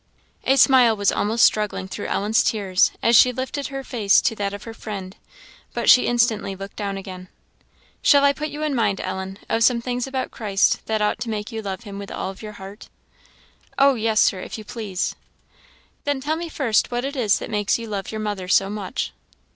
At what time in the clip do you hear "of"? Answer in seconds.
4.51-4.63, 9.47-9.63